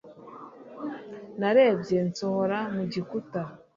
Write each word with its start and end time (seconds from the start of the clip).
Narebye 1.39 1.97
nsohora 2.07 2.59
mu 2.75 2.83
gikuta. 2.91 3.41